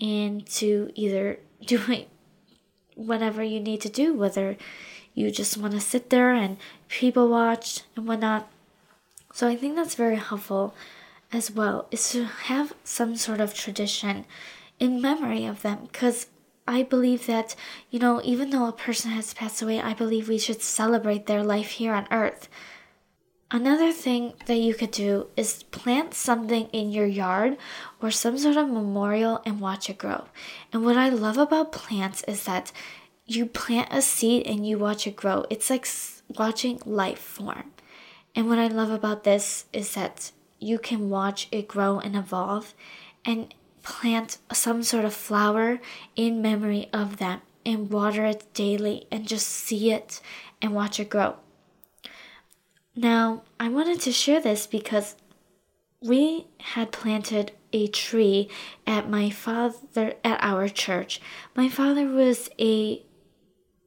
and 0.00 0.46
to 0.46 0.90
either 0.94 1.38
do 1.66 1.80
whatever 2.94 3.42
you 3.42 3.60
need 3.60 3.80
to 3.82 3.88
do, 3.88 4.14
whether 4.14 4.56
you 5.14 5.30
just 5.30 5.56
want 5.56 5.72
to 5.72 5.80
sit 5.80 6.10
there 6.10 6.32
and 6.32 6.56
people 6.88 7.28
watch 7.28 7.82
and 7.96 8.06
whatnot. 8.06 8.48
So 9.32 9.48
I 9.48 9.56
think 9.56 9.76
that's 9.76 9.94
very 9.94 10.16
helpful 10.16 10.74
as 11.32 11.50
well, 11.50 11.88
is 11.90 12.10
to 12.10 12.24
have 12.24 12.74
some 12.84 13.16
sort 13.16 13.40
of 13.40 13.54
tradition 13.54 14.24
in 14.78 15.00
memory 15.00 15.44
of 15.44 15.62
them 15.62 15.88
because 15.90 16.26
I 16.68 16.82
believe 16.82 17.26
that, 17.26 17.54
you 17.90 17.98
know, 17.98 18.20
even 18.24 18.50
though 18.50 18.66
a 18.66 18.72
person 18.72 19.10
has 19.12 19.34
passed 19.34 19.62
away, 19.62 19.80
I 19.80 19.94
believe 19.94 20.28
we 20.28 20.38
should 20.38 20.62
celebrate 20.62 21.26
their 21.26 21.42
life 21.42 21.72
here 21.72 21.94
on 21.94 22.08
earth. 22.10 22.48
Another 23.50 23.92
thing 23.92 24.34
that 24.46 24.56
you 24.56 24.74
could 24.74 24.90
do 24.90 25.28
is 25.36 25.62
plant 25.64 26.14
something 26.14 26.66
in 26.72 26.90
your 26.90 27.06
yard 27.06 27.56
or 28.02 28.10
some 28.10 28.36
sort 28.36 28.56
of 28.56 28.68
memorial 28.68 29.40
and 29.46 29.60
watch 29.60 29.88
it 29.88 29.98
grow. 29.98 30.24
And 30.72 30.84
what 30.84 30.96
I 30.96 31.10
love 31.10 31.38
about 31.38 31.70
plants 31.70 32.24
is 32.26 32.42
that 32.44 32.72
you 33.24 33.46
plant 33.46 33.88
a 33.92 34.02
seed 34.02 34.48
and 34.48 34.66
you 34.66 34.78
watch 34.78 35.06
it 35.06 35.14
grow. 35.14 35.46
It's 35.48 35.70
like 35.70 35.86
watching 36.36 36.80
life 36.84 37.20
form. 37.20 37.70
And 38.34 38.48
what 38.48 38.58
I 38.58 38.66
love 38.66 38.90
about 38.90 39.22
this 39.22 39.66
is 39.72 39.94
that 39.94 40.32
you 40.58 40.80
can 40.80 41.08
watch 41.08 41.46
it 41.52 41.68
grow 41.68 42.00
and 42.00 42.16
evolve 42.16 42.74
and 43.24 43.54
plant 43.84 44.38
some 44.52 44.82
sort 44.82 45.04
of 45.04 45.14
flower 45.14 45.80
in 46.16 46.42
memory 46.42 46.88
of 46.92 47.18
them 47.18 47.42
and 47.64 47.90
water 47.92 48.24
it 48.24 48.52
daily 48.54 49.06
and 49.12 49.28
just 49.28 49.46
see 49.46 49.92
it 49.92 50.20
and 50.60 50.74
watch 50.74 50.98
it 50.98 51.10
grow. 51.10 51.36
Now, 52.96 53.42
I 53.60 53.68
wanted 53.68 54.00
to 54.00 54.12
share 54.12 54.40
this 54.40 54.66
because 54.66 55.16
we 56.00 56.46
had 56.60 56.92
planted 56.92 57.52
a 57.70 57.88
tree 57.88 58.48
at 58.86 59.10
my 59.10 59.28
father 59.28 60.14
at 60.24 60.38
our 60.42 60.68
church. 60.68 61.20
My 61.54 61.68
father 61.68 62.06
was 62.06 62.48
a 62.58 63.04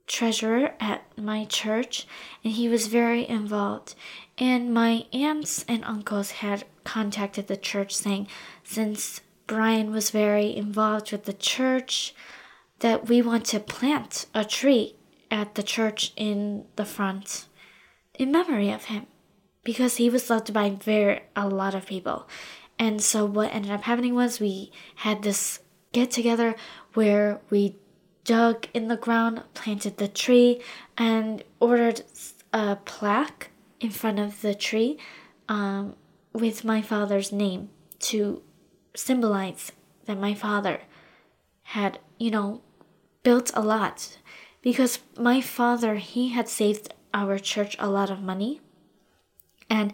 treasurer 0.05 0.73
at 0.79 1.05
my 1.17 1.45
church 1.45 2.05
and 2.43 2.53
he 2.53 2.69
was 2.69 2.85
very 2.85 3.27
involved. 3.27 3.95
And 4.37 4.71
my 4.71 5.05
aunts 5.11 5.65
and 5.67 5.83
uncles 5.85 6.31
had 6.31 6.65
contacted 6.83 7.47
the 7.47 7.57
church 7.57 7.95
saying 7.95 8.27
since 8.63 9.21
Brian 9.47 9.91
was 9.91 10.11
very 10.11 10.55
involved 10.55 11.11
with 11.11 11.25
the 11.25 11.33
church 11.33 12.13
that 12.79 13.07
we 13.07 13.23
want 13.23 13.45
to 13.47 13.59
plant 13.59 14.27
a 14.35 14.45
tree 14.45 14.95
at 15.31 15.55
the 15.55 15.63
church 15.63 16.13
in 16.15 16.65
the 16.75 16.85
front 16.85 17.45
in 18.19 18.31
memory 18.31 18.69
of 18.69 18.85
him 18.85 19.07
because 19.63 19.95
he 19.95 20.09
was 20.09 20.29
loved 20.29 20.53
by 20.53 20.69
very 20.69 21.21
a 21.35 21.47
lot 21.47 21.73
of 21.73 21.87
people. 21.87 22.27
And 22.77 23.01
so 23.01 23.25
what 23.25 23.53
ended 23.53 23.71
up 23.71 23.83
happening 23.83 24.13
was 24.13 24.39
we 24.39 24.71
had 24.95 25.23
this 25.23 25.59
get 25.91 26.11
together 26.11 26.55
where 26.93 27.41
we 27.49 27.75
dug 28.23 28.67
in 28.73 28.89
the 28.89 28.97
ground, 28.97 29.41
planted 29.53 29.97
the 29.97 30.07
tree, 30.07 30.61
and 30.97 31.43
ordered 31.59 32.03
a 32.53 32.75
plaque 32.75 33.49
in 33.79 33.89
front 33.89 34.19
of 34.19 34.41
the 34.41 34.53
tree 34.53 34.97
um, 35.47 35.95
with 36.33 36.63
my 36.63 36.81
father's 36.81 37.31
name 37.31 37.69
to 37.99 38.41
symbolize 38.95 39.71
that 40.05 40.19
my 40.19 40.33
father 40.33 40.81
had, 41.63 41.99
you 42.17 42.31
know, 42.31 42.61
built 43.23 43.51
a 43.53 43.61
lot 43.61 44.17
because 44.61 44.99
my 45.17 45.41
father 45.41 45.95
he 45.95 46.29
had 46.29 46.49
saved 46.49 46.93
our 47.13 47.37
church 47.39 47.75
a 47.79 47.89
lot 47.89 48.09
of 48.09 48.21
money 48.21 48.61
and 49.69 49.93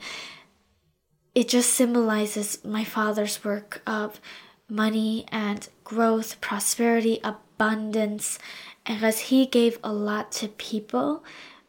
it 1.34 1.50
just 1.50 1.74
symbolizes 1.74 2.64
my 2.64 2.84
father's 2.84 3.44
work 3.44 3.82
of 3.86 4.22
money 4.70 5.26
and 5.32 5.68
growth, 5.84 6.40
prosperity, 6.40 7.20
abundance, 7.24 8.40
because 8.86 9.20
he 9.20 9.46
gave 9.46 9.78
a 9.84 9.92
lot 9.92 10.32
to 10.32 10.48
people 10.48 11.24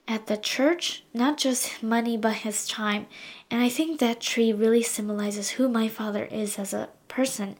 at 0.08 0.28
the 0.28 0.36
church, 0.36 1.04
not 1.12 1.36
just 1.36 1.82
money, 1.82 2.16
but 2.16 2.34
his 2.34 2.68
time. 2.68 3.06
And 3.50 3.60
I 3.60 3.68
think 3.68 3.98
that 3.98 4.20
tree 4.20 4.52
really 4.52 4.82
symbolizes 4.82 5.50
who 5.50 5.68
my 5.68 5.88
father 5.88 6.26
is 6.26 6.58
as 6.58 6.72
a 6.72 6.88
person. 7.08 7.56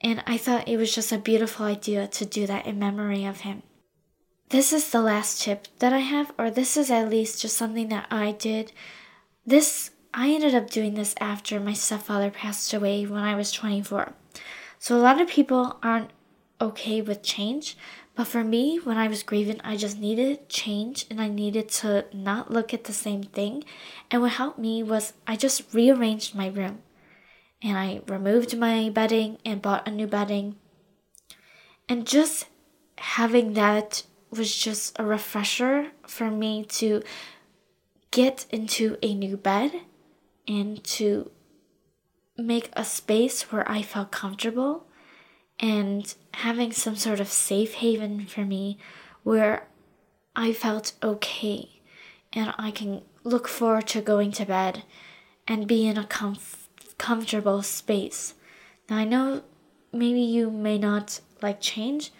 And 0.00 0.22
I 0.26 0.36
thought 0.36 0.68
it 0.68 0.76
was 0.76 0.94
just 0.94 1.10
a 1.10 1.18
beautiful 1.18 1.66
idea 1.66 2.06
to 2.06 2.24
do 2.24 2.46
that 2.46 2.66
in 2.66 2.78
memory 2.78 3.24
of 3.24 3.40
him. 3.40 3.62
This 4.50 4.72
is 4.72 4.90
the 4.90 5.02
last 5.02 5.42
tip 5.42 5.66
that 5.80 5.92
I 5.92 5.98
have, 5.98 6.30
or 6.38 6.50
this 6.50 6.76
is 6.76 6.88
at 6.88 7.10
least 7.10 7.42
just 7.42 7.56
something 7.56 7.88
that 7.88 8.06
I 8.12 8.30
did. 8.30 8.70
This, 9.44 9.90
I 10.14 10.30
ended 10.30 10.54
up 10.54 10.70
doing 10.70 10.94
this 10.94 11.16
after 11.20 11.58
my 11.58 11.72
stepfather 11.72 12.30
passed 12.30 12.72
away 12.72 13.04
when 13.06 13.24
I 13.24 13.34
was 13.34 13.50
24. 13.50 14.12
So 14.78 14.96
a 14.96 15.02
lot 15.02 15.20
of 15.20 15.28
people 15.28 15.78
aren't 15.82 16.12
okay 16.60 17.02
with 17.02 17.24
change, 17.24 17.76
but 18.14 18.28
for 18.28 18.44
me, 18.44 18.78
when 18.78 18.96
I 18.96 19.08
was 19.08 19.24
grieving, 19.24 19.60
I 19.64 19.76
just 19.76 19.98
needed 19.98 20.48
change 20.48 21.06
and 21.10 21.20
I 21.20 21.28
needed 21.28 21.68
to 21.80 22.06
not 22.12 22.50
look 22.50 22.72
at 22.72 22.84
the 22.84 22.92
same 22.92 23.24
thing. 23.24 23.64
And 24.12 24.22
what 24.22 24.32
helped 24.32 24.60
me 24.60 24.80
was 24.80 25.12
I 25.26 25.34
just 25.34 25.74
rearranged 25.74 26.36
my 26.36 26.46
room 26.46 26.82
and 27.60 27.76
I 27.76 28.00
removed 28.06 28.56
my 28.56 28.90
bedding 28.90 29.38
and 29.44 29.60
bought 29.60 29.88
a 29.88 29.90
new 29.90 30.06
bedding. 30.06 30.54
And 31.88 32.06
just 32.06 32.46
having 32.98 33.54
that 33.54 34.04
was 34.36 34.54
just 34.54 34.98
a 34.98 35.04
refresher 35.04 35.88
for 36.06 36.30
me 36.30 36.64
to 36.64 37.02
get 38.10 38.46
into 38.50 38.96
a 39.02 39.14
new 39.14 39.36
bed 39.36 39.72
and 40.48 40.82
to 40.84 41.30
make 42.38 42.70
a 42.74 42.84
space 42.84 43.50
where 43.50 43.70
I 43.70 43.82
felt 43.82 44.10
comfortable 44.10 44.86
and 45.58 46.14
having 46.34 46.72
some 46.72 46.96
sort 46.96 47.20
of 47.20 47.28
safe 47.28 47.74
haven 47.74 48.26
for 48.26 48.44
me 48.44 48.78
where 49.22 49.66
I 50.34 50.52
felt 50.52 50.92
okay 51.02 51.80
and 52.32 52.54
I 52.58 52.70
can 52.70 53.02
look 53.24 53.48
forward 53.48 53.86
to 53.88 54.00
going 54.00 54.32
to 54.32 54.44
bed 54.44 54.82
and 55.48 55.66
be 55.66 55.86
in 55.86 55.96
a 55.96 56.04
comf- 56.04 56.68
comfortable 56.98 57.62
space. 57.62 58.34
Now, 58.88 58.98
I 58.98 59.04
know 59.04 59.42
maybe 59.92 60.20
you 60.20 60.50
may 60.50 60.78
not 60.78 61.20
like 61.42 61.60
change, 61.60 62.12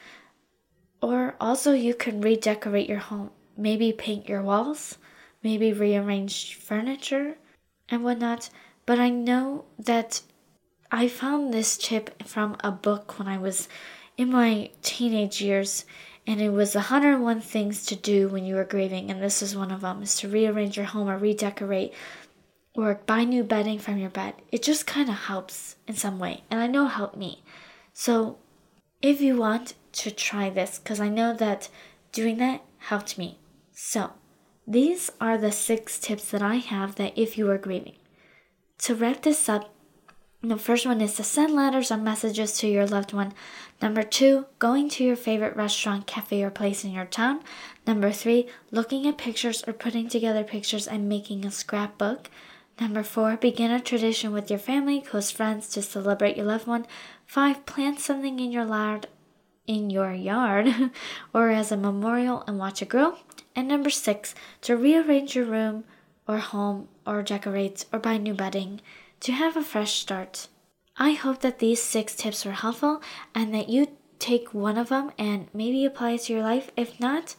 or 1.06 1.36
also 1.40 1.72
you 1.72 1.94
can 1.94 2.20
redecorate 2.20 2.88
your 2.88 2.98
home. 2.98 3.30
Maybe 3.56 3.92
paint 3.92 4.28
your 4.28 4.42
walls, 4.42 4.98
maybe 5.40 5.72
rearrange 5.72 6.56
furniture 6.56 7.38
and 7.88 8.02
whatnot. 8.02 8.50
But 8.86 8.98
I 8.98 9.10
know 9.10 9.66
that 9.78 10.22
I 10.90 11.06
found 11.06 11.54
this 11.54 11.76
tip 11.76 12.22
from 12.24 12.56
a 12.64 12.72
book 12.72 13.18
when 13.18 13.28
I 13.28 13.38
was 13.38 13.68
in 14.16 14.32
my 14.32 14.70
teenage 14.82 15.40
years, 15.40 15.84
and 16.26 16.40
it 16.40 16.50
was 16.50 16.74
101 16.74 17.40
things 17.40 17.86
to 17.86 17.94
do 17.94 18.28
when 18.28 18.44
you 18.44 18.56
were 18.56 18.64
grieving, 18.64 19.08
and 19.10 19.22
this 19.22 19.42
is 19.42 19.54
one 19.54 19.70
of 19.70 19.82
them: 19.82 20.02
is 20.02 20.16
to 20.16 20.28
rearrange 20.28 20.76
your 20.76 20.86
home 20.86 21.08
or 21.08 21.18
redecorate, 21.18 21.92
or 22.74 23.00
buy 23.06 23.22
new 23.22 23.44
bedding 23.44 23.78
from 23.78 23.98
your 23.98 24.10
bed. 24.10 24.34
It 24.50 24.62
just 24.62 24.86
kind 24.86 25.08
of 25.08 25.14
helps 25.14 25.76
in 25.86 25.94
some 25.94 26.18
way, 26.18 26.42
and 26.50 26.60
I 26.60 26.66
know 26.66 26.86
it 26.86 26.98
helped 26.98 27.16
me. 27.16 27.44
So, 27.92 28.38
if 29.06 29.20
you 29.20 29.36
want 29.36 29.74
to 29.92 30.10
try 30.10 30.50
this, 30.50 30.80
because 30.80 30.98
I 30.98 31.08
know 31.08 31.32
that 31.34 31.68
doing 32.10 32.38
that 32.38 32.62
helped 32.78 33.16
me. 33.16 33.38
So, 33.72 34.14
these 34.66 35.10
are 35.20 35.38
the 35.38 35.52
six 35.52 36.00
tips 36.00 36.32
that 36.32 36.42
I 36.42 36.56
have 36.56 36.96
that 36.96 37.16
if 37.16 37.38
you 37.38 37.48
are 37.50 37.56
grieving. 37.56 37.94
To 38.78 38.96
wrap 38.96 39.22
this 39.22 39.48
up, 39.48 39.72
the 40.42 40.56
first 40.58 40.86
one 40.86 41.00
is 41.00 41.14
to 41.14 41.22
send 41.24 41.54
letters 41.54 41.92
or 41.92 41.98
messages 41.98 42.58
to 42.58 42.68
your 42.68 42.86
loved 42.86 43.12
one. 43.12 43.32
Number 43.80 44.02
two, 44.02 44.46
going 44.58 44.88
to 44.90 45.04
your 45.04 45.16
favorite 45.16 45.54
restaurant, 45.54 46.08
cafe, 46.08 46.42
or 46.42 46.50
place 46.50 46.84
in 46.84 46.90
your 46.90 47.04
town. 47.04 47.42
Number 47.86 48.10
three, 48.10 48.48
looking 48.72 49.06
at 49.06 49.18
pictures 49.18 49.62
or 49.68 49.72
putting 49.72 50.08
together 50.08 50.42
pictures 50.42 50.88
and 50.88 51.08
making 51.08 51.46
a 51.46 51.52
scrapbook. 51.52 52.28
Number 52.78 53.02
four, 53.02 53.36
begin 53.38 53.70
a 53.70 53.80
tradition 53.80 54.32
with 54.32 54.50
your 54.50 54.58
family, 54.58 55.00
close 55.00 55.30
friends 55.30 55.68
to 55.70 55.82
celebrate 55.82 56.36
your 56.36 56.44
loved 56.44 56.66
one. 56.66 56.86
Five, 57.24 57.64
plant 57.64 58.00
something 58.00 58.38
in 58.38 58.52
your 58.52 58.66
yard, 58.66 59.06
in 59.66 59.88
your 59.88 60.12
yard, 60.12 60.90
or 61.34 61.50
as 61.50 61.72
a 61.72 61.76
memorial 61.76 62.44
and 62.46 62.58
watch 62.58 62.82
it 62.82 62.90
grow. 62.90 63.16
And 63.54 63.66
number 63.66 63.88
six, 63.88 64.34
to 64.62 64.76
rearrange 64.76 65.34
your 65.34 65.46
room 65.46 65.84
or 66.28 66.38
home 66.38 66.88
or 67.06 67.22
decorate 67.22 67.86
or 67.92 67.98
buy 67.98 68.18
new 68.18 68.34
bedding 68.34 68.82
to 69.20 69.32
have 69.32 69.56
a 69.56 69.62
fresh 69.62 69.94
start. 69.94 70.48
I 70.98 71.12
hope 71.12 71.40
that 71.40 71.58
these 71.58 71.82
six 71.82 72.14
tips 72.14 72.44
were 72.44 72.52
helpful 72.52 73.02
and 73.34 73.54
that 73.54 73.70
you 73.70 73.88
take 74.18 74.52
one 74.52 74.76
of 74.76 74.90
them 74.90 75.12
and 75.18 75.48
maybe 75.54 75.84
apply 75.84 76.12
it 76.12 76.22
to 76.22 76.34
your 76.34 76.42
life. 76.42 76.70
If 76.76 77.00
not, 77.00 77.36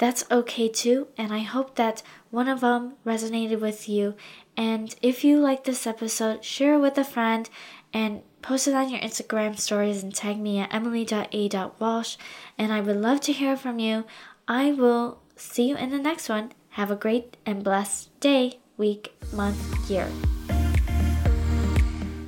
that's 0.00 0.24
okay 0.30 0.66
too. 0.68 1.08
And 1.18 1.30
I 1.30 1.40
hope 1.40 1.76
that 1.76 2.02
one 2.30 2.48
of 2.48 2.60
them 2.60 2.94
resonated 3.04 3.60
with 3.60 3.86
you. 3.86 4.14
And 4.56 4.94
if 5.02 5.24
you 5.24 5.38
like 5.38 5.64
this 5.64 5.86
episode, 5.86 6.42
share 6.42 6.74
it 6.74 6.80
with 6.80 6.96
a 6.96 7.04
friend 7.04 7.48
and 7.92 8.22
post 8.40 8.66
it 8.66 8.74
on 8.74 8.88
your 8.88 9.00
Instagram 9.00 9.58
stories 9.58 10.02
and 10.02 10.14
tag 10.14 10.40
me 10.40 10.58
at 10.58 10.72
emily.a.walsh. 10.72 12.16
And 12.56 12.72
I 12.72 12.80
would 12.80 12.96
love 12.96 13.20
to 13.22 13.32
hear 13.32 13.58
from 13.58 13.78
you. 13.78 14.04
I 14.48 14.72
will 14.72 15.20
see 15.36 15.68
you 15.68 15.76
in 15.76 15.90
the 15.90 15.98
next 15.98 16.30
one. 16.30 16.52
Have 16.70 16.90
a 16.90 16.96
great 16.96 17.36
and 17.44 17.62
blessed 17.62 18.18
day, 18.20 18.58
week, 18.78 19.12
month, 19.34 19.90
year. 19.90 20.08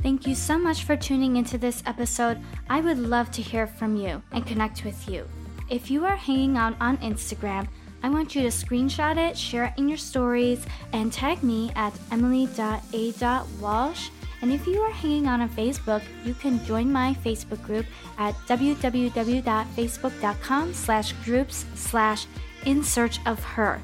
Thank 0.02 0.26
you 0.26 0.34
so 0.34 0.58
much 0.58 0.84
for 0.84 0.96
tuning 0.96 1.36
into 1.36 1.56
this 1.56 1.82
episode. 1.86 2.38
I 2.68 2.82
would 2.82 2.98
love 2.98 3.30
to 3.30 3.40
hear 3.40 3.66
from 3.66 3.96
you 3.96 4.22
and 4.32 4.44
connect 4.44 4.84
with 4.84 5.08
you. 5.08 5.26
If 5.72 5.90
you 5.90 6.04
are 6.04 6.16
hanging 6.16 6.56
out 6.58 6.74
on 6.82 6.98
Instagram, 6.98 7.66
I 8.02 8.10
want 8.10 8.34
you 8.34 8.42
to 8.42 8.48
screenshot 8.48 9.16
it, 9.16 9.38
share 9.38 9.64
it 9.64 9.72
in 9.78 9.88
your 9.88 9.96
stories, 9.96 10.66
and 10.92 11.10
tag 11.10 11.42
me 11.42 11.72
at 11.74 11.98
emily.a.walsh. 12.10 14.10
And 14.42 14.52
if 14.52 14.66
you 14.66 14.82
are 14.82 14.90
hanging 14.90 15.26
out 15.26 15.40
on 15.40 15.48
Facebook, 15.48 16.02
you 16.26 16.34
can 16.34 16.62
join 16.66 16.92
my 16.92 17.16
Facebook 17.24 17.62
group 17.62 17.86
at 18.18 18.34
www.facebook.com 18.46 20.74
slash 20.74 21.12
groups 21.24 21.64
slash 21.74 22.26
in 22.66 22.84
search 22.84 23.18
of 23.24 23.42
her. 23.42 23.80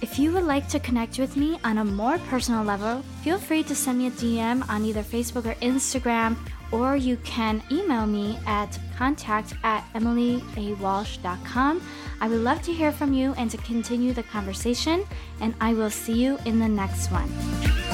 If 0.00 0.20
you 0.20 0.30
would 0.30 0.44
like 0.44 0.68
to 0.68 0.78
connect 0.78 1.18
with 1.18 1.36
me 1.36 1.58
on 1.64 1.78
a 1.78 1.84
more 1.84 2.18
personal 2.30 2.62
level, 2.62 3.02
feel 3.24 3.38
free 3.38 3.64
to 3.64 3.74
send 3.74 3.98
me 3.98 4.06
a 4.06 4.12
DM 4.12 4.62
on 4.68 4.84
either 4.84 5.02
Facebook 5.02 5.46
or 5.46 5.54
Instagram, 5.54 6.36
or 6.72 6.96
you 6.96 7.16
can 7.18 7.62
email 7.70 8.06
me 8.06 8.38
at 8.46 8.78
contact 8.96 9.54
at 9.62 9.84
emilyawalsh.com. 9.94 11.82
I 12.20 12.28
would 12.28 12.40
love 12.40 12.62
to 12.62 12.72
hear 12.72 12.92
from 12.92 13.12
you 13.12 13.34
and 13.38 13.50
to 13.50 13.56
continue 13.58 14.12
the 14.12 14.24
conversation, 14.24 15.04
and 15.40 15.54
I 15.60 15.74
will 15.74 15.90
see 15.90 16.14
you 16.14 16.38
in 16.44 16.58
the 16.58 16.68
next 16.68 17.10
one. 17.10 17.87